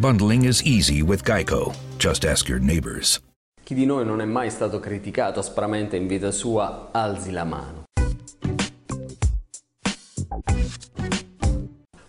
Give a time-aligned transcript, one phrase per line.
[0.00, 1.74] Bundling is easy with Geico.
[1.98, 3.20] Just ask your neighbors.
[3.62, 7.84] Chi di noi non è mai stato criticato aspramente in vita sua, alzi la mano.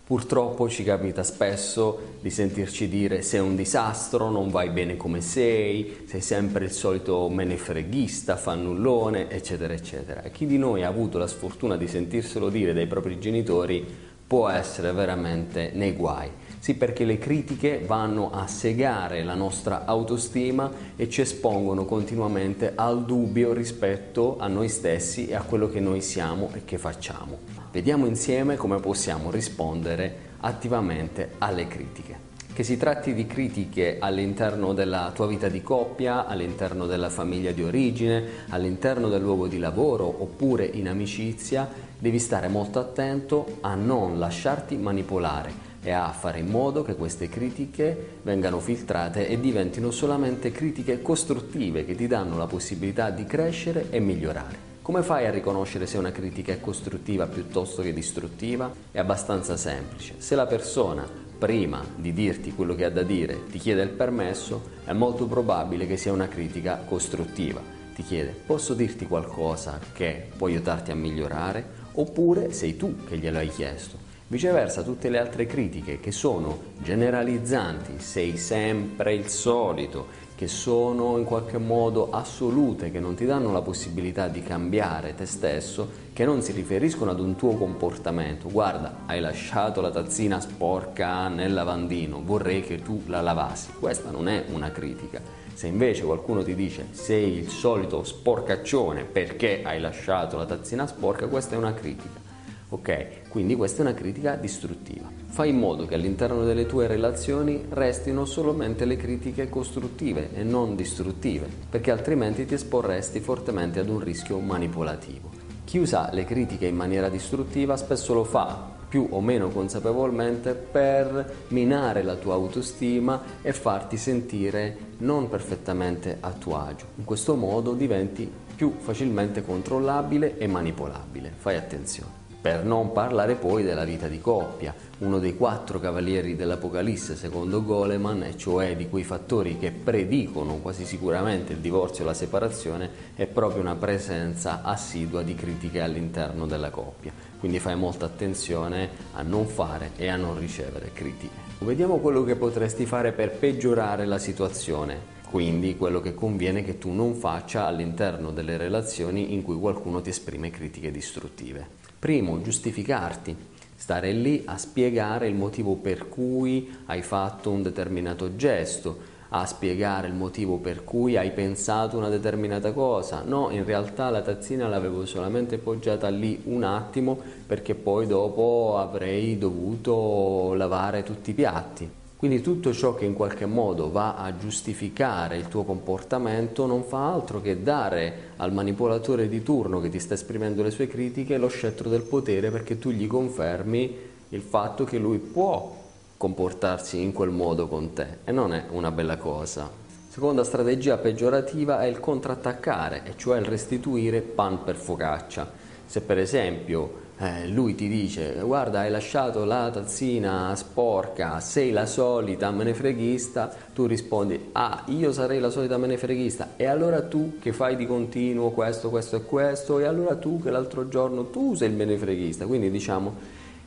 [0.04, 6.04] Purtroppo ci capita spesso di sentirci dire sei un disastro, non vai bene come sei,
[6.06, 10.22] sei sempre il solito menefreghista, fannullone, eccetera, eccetera.
[10.30, 14.92] Chi di noi ha avuto la sfortuna di sentirselo dire dai propri genitori può essere
[14.92, 16.30] veramente nei guai.
[16.58, 23.04] Sì, perché le critiche vanno a segare la nostra autostima e ci espongono continuamente al
[23.04, 27.40] dubbio rispetto a noi stessi e a quello che noi siamo e che facciamo.
[27.70, 32.31] Vediamo insieme come possiamo rispondere attivamente alle critiche.
[32.54, 37.62] Che si tratti di critiche all'interno della tua vita di coppia, all'interno della famiglia di
[37.62, 41.66] origine, all'interno del luogo di lavoro oppure in amicizia,
[41.98, 47.30] devi stare molto attento a non lasciarti manipolare e a fare in modo che queste
[47.30, 53.86] critiche vengano filtrate e diventino solamente critiche costruttive che ti danno la possibilità di crescere
[53.88, 54.70] e migliorare.
[54.82, 58.70] Come fai a riconoscere se una critica è costruttiva piuttosto che distruttiva?
[58.90, 60.16] È abbastanza semplice.
[60.18, 64.62] Se la persona, prima di dirti quello che ha da dire, ti chiede il permesso,
[64.84, 67.60] è molto probabile che sia una critica costruttiva.
[67.96, 71.66] Ti chiede, posso dirti qualcosa che può aiutarti a migliorare?
[71.94, 73.98] Oppure sei tu che glielo hai chiesto.
[74.28, 80.06] Viceversa, tutte le altre critiche che sono generalizzanti, sei sempre il solito,
[80.42, 85.24] che sono in qualche modo assolute, che non ti danno la possibilità di cambiare te
[85.24, 88.48] stesso, che non si riferiscono ad un tuo comportamento.
[88.50, 93.70] Guarda, hai lasciato la tazzina sporca nel lavandino, vorrei che tu la lavassi.
[93.78, 95.20] Questa non è una critica.
[95.54, 101.28] Se invece qualcuno ti dice sei il solito sporcaccione perché hai lasciato la tazzina sporca,
[101.28, 102.31] questa è una critica.
[102.72, 103.28] Ok?
[103.28, 105.06] Quindi questa è una critica distruttiva.
[105.26, 110.74] Fai in modo che all'interno delle tue relazioni restino solamente le critiche costruttive e non
[110.74, 115.28] distruttive, perché altrimenti ti esporresti fortemente ad un rischio manipolativo.
[115.64, 121.44] Chi usa le critiche in maniera distruttiva spesso lo fa più o meno consapevolmente per
[121.48, 126.86] minare la tua autostima e farti sentire non perfettamente a tuo agio.
[126.96, 131.32] In questo modo diventi più facilmente controllabile e manipolabile.
[131.34, 132.21] Fai attenzione.
[132.42, 138.24] Per non parlare poi della vita di coppia, uno dei quattro cavalieri dell'Apocalisse secondo Goleman,
[138.24, 143.26] e cioè di quei fattori che predicono quasi sicuramente il divorzio e la separazione, è
[143.26, 147.12] proprio una presenza assidua di critiche all'interno della coppia.
[147.38, 151.50] Quindi fai molta attenzione a non fare e a non ricevere critiche.
[151.60, 156.90] Vediamo quello che potresti fare per peggiorare la situazione quindi quello che conviene che tu
[156.90, 161.81] non faccia all'interno delle relazioni in cui qualcuno ti esprime critiche distruttive.
[162.02, 163.36] Primo, giustificarti,
[163.76, 168.98] stare lì a spiegare il motivo per cui hai fatto un determinato gesto,
[169.28, 173.22] a spiegare il motivo per cui hai pensato una determinata cosa.
[173.24, 179.38] No, in realtà la tazzina l'avevo solamente poggiata lì un attimo perché poi dopo avrei
[179.38, 181.88] dovuto lavare tutti i piatti.
[182.22, 187.12] Quindi tutto ciò che in qualche modo va a giustificare il tuo comportamento non fa
[187.12, 191.48] altro che dare al manipolatore di turno che ti sta esprimendo le sue critiche lo
[191.48, 193.96] scettro del potere perché tu gli confermi
[194.28, 195.76] il fatto che lui può
[196.16, 199.68] comportarsi in quel modo con te e non è una bella cosa.
[200.08, 205.50] Seconda strategia peggiorativa è il contrattaccare, e cioè il restituire pan per focaccia.
[205.86, 211.86] Se per esempio eh, lui ti dice guarda hai lasciato la tazzina sporca, sei la
[211.86, 216.54] solita menefreghista, tu rispondi ah io sarei la solita menefreghista.
[216.56, 219.78] E allora tu che fai di continuo questo, questo e questo?
[219.78, 223.14] E allora tu che l'altro giorno tu sei il menefreghista, quindi diciamo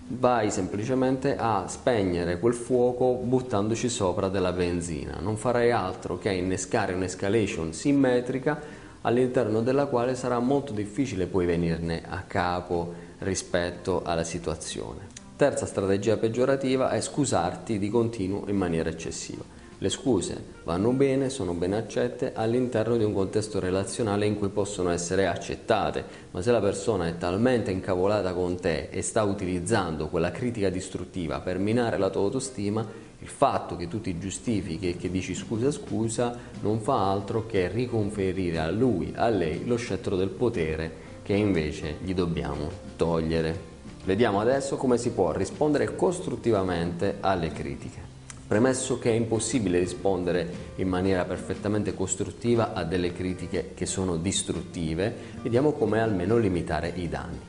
[0.07, 6.93] vai semplicemente a spegnere quel fuoco buttandoci sopra della benzina, non farai altro che innescare
[6.93, 15.07] un'escalation simmetrica all'interno della quale sarà molto difficile poi venirne a capo rispetto alla situazione.
[15.35, 19.43] Terza strategia peggiorativa è scusarti di continuo in maniera eccessiva.
[19.77, 24.89] Le scuse vanno bene, sono ben accette all'interno di un contesto relazionale in cui possono
[24.89, 30.31] essere accettate, ma se la persona è talmente incavolata con te e sta utilizzando quella
[30.31, 35.09] critica distruttiva per minare la tua autostima, Il fatto che tu ti giustifichi e che
[35.09, 40.29] dici scusa scusa non fa altro che riconferire a lui, a lei, lo scettro del
[40.29, 43.73] potere che invece gli dobbiamo togliere.
[44.03, 47.99] Vediamo adesso come si può rispondere costruttivamente alle critiche.
[48.47, 55.11] Premesso che è impossibile rispondere in maniera perfettamente costruttiva a delle critiche che sono distruttive,
[55.41, 57.39] vediamo come almeno limitare i danni.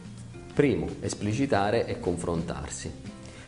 [0.55, 2.91] Primo, esplicitare e confrontarsi.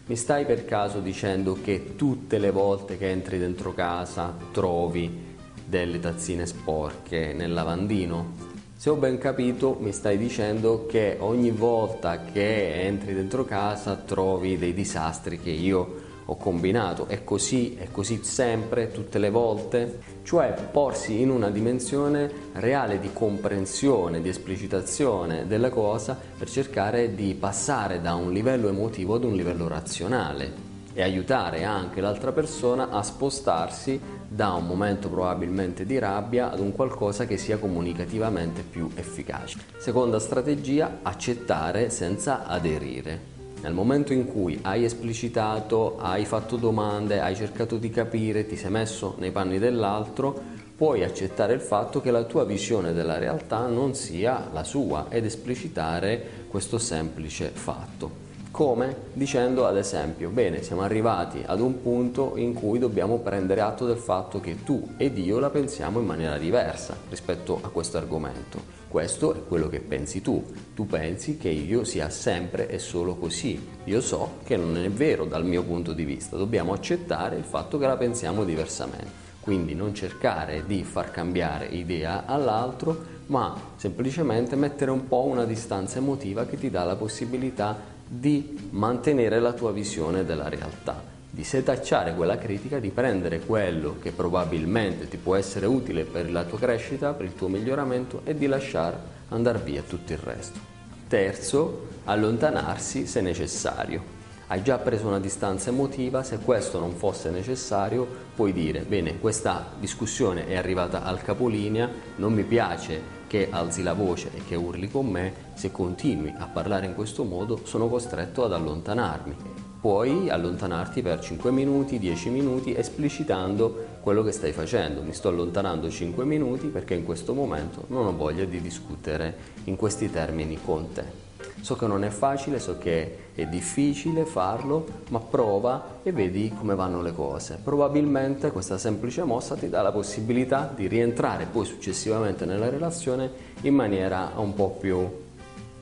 [0.04, 6.00] Mi stai per caso dicendo che tutte le volte che entri dentro casa trovi delle
[6.00, 8.47] tazzine sporche nel lavandino?
[8.78, 14.56] Se ho ben capito, mi stai dicendo che ogni volta che entri dentro casa trovi
[14.56, 15.94] dei disastri che io
[16.24, 17.08] ho combinato.
[17.08, 19.98] È così, è così sempre, tutte le volte?
[20.22, 27.34] Cioè porsi in una dimensione reale di comprensione, di esplicitazione della cosa per cercare di
[27.34, 30.67] passare da un livello emotivo ad un livello razionale
[30.98, 36.72] e aiutare anche l'altra persona a spostarsi da un momento probabilmente di rabbia ad un
[36.72, 39.60] qualcosa che sia comunicativamente più efficace.
[39.76, 43.36] Seconda strategia, accettare senza aderire.
[43.62, 48.72] Nel momento in cui hai esplicitato, hai fatto domande, hai cercato di capire, ti sei
[48.72, 50.36] messo nei panni dell'altro,
[50.74, 55.24] puoi accettare il fatto che la tua visione della realtà non sia la sua ed
[55.24, 58.26] esplicitare questo semplice fatto.
[58.58, 58.96] Come?
[59.12, 63.98] Dicendo ad esempio, bene, siamo arrivati ad un punto in cui dobbiamo prendere atto del
[63.98, 68.60] fatto che tu ed io la pensiamo in maniera diversa rispetto a questo argomento.
[68.88, 70.44] Questo è quello che pensi tu.
[70.74, 73.64] Tu pensi che io sia sempre e solo così.
[73.84, 76.36] Io so che non è vero dal mio punto di vista.
[76.36, 79.26] Dobbiamo accettare il fatto che la pensiamo diversamente.
[79.38, 85.98] Quindi non cercare di far cambiare idea all'altro, ma semplicemente mettere un po' una distanza
[85.98, 92.14] emotiva che ti dà la possibilità di mantenere la tua visione della realtà, di setacciare
[92.14, 97.12] quella critica, di prendere quello che probabilmente ti può essere utile per la tua crescita,
[97.12, 98.96] per il tuo miglioramento e di lasciare
[99.28, 100.58] andare via tutto il resto.
[101.06, 104.17] Terzo, allontanarsi se necessario.
[104.50, 109.72] Hai già preso una distanza emotiva, se questo non fosse necessario puoi dire, bene, questa
[109.78, 111.86] discussione è arrivata al capolinea,
[112.16, 116.46] non mi piace che alzi la voce e che urli con me, se continui a
[116.46, 119.36] parlare in questo modo sono costretto ad allontanarmi.
[119.82, 125.02] Puoi allontanarti per 5 minuti, 10 minuti, esplicitando quello che stai facendo.
[125.02, 129.76] Mi sto allontanando 5 minuti perché in questo momento non ho voglia di discutere in
[129.76, 131.27] questi termini con te.
[131.60, 136.74] So che non è facile, so che è difficile farlo, ma prova e vedi come
[136.74, 137.58] vanno le cose.
[137.62, 143.30] Probabilmente questa semplice mossa ti dà la possibilità di rientrare poi successivamente nella relazione
[143.62, 145.08] in maniera un po' più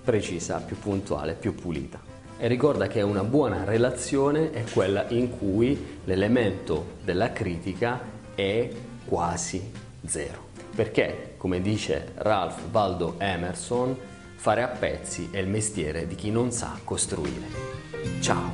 [0.02, 2.00] precisa, più puntuale, più pulita.
[2.38, 8.00] E ricorda che una buona relazione è quella in cui l'elemento della critica
[8.34, 8.69] è
[9.06, 9.73] quasi
[10.05, 10.44] zero.
[10.75, 13.96] Perché, come dice Ralph Waldo Emerson,
[14.37, 17.49] Fare a pezzi è il mestiere di chi non sa costruire.
[18.21, 18.50] Ciao!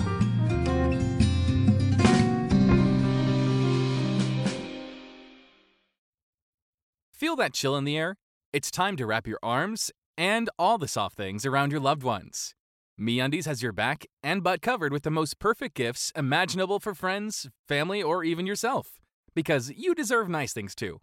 [7.10, 8.16] Feel that chill in the air?
[8.52, 12.54] It's time to wrap your arms and all the soft things around your loved ones.
[13.00, 17.48] MeUndies has your back and butt covered with the most perfect gifts imaginable for friends,
[17.68, 19.00] family, or even yourself.
[19.34, 21.00] Because you deserve nice things too.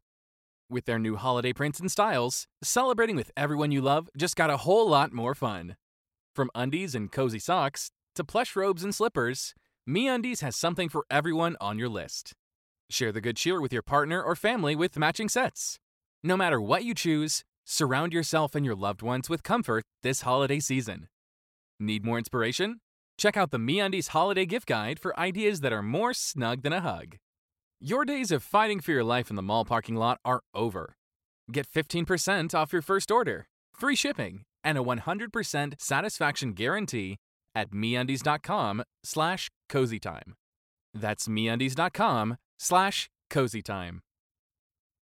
[0.72, 4.58] With their new holiday prints and styles, celebrating with everyone you love just got a
[4.58, 5.78] whole lot more fun.
[6.36, 9.56] From undies and cozy socks to plush robes and slippers,
[9.90, 12.34] MeUndies has something for everyone on your list.
[12.88, 15.80] Share the good cheer with your partner or family with matching sets.
[16.24, 20.60] No matter what you choose, surround yourself and your loved ones with comfort this holiday
[20.60, 21.08] season.
[21.80, 22.82] Need more inspiration?
[23.18, 26.82] Check out the MeUndies Holiday Gift Guide for ideas that are more snug than a
[26.82, 27.16] hug.
[27.82, 30.98] Your days of fighting for your life in the mall parking lot are over.
[31.50, 37.16] Get 15% off your first order, free shipping, and a 100% satisfaction guarantee
[37.56, 40.34] at MeUndies.com slash cozytime.
[40.94, 44.00] That's MeUndies.com slash cozytime.